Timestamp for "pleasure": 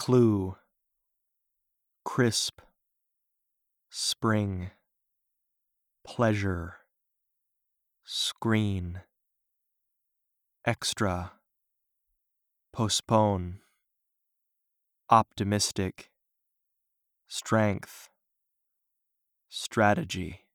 6.06-6.76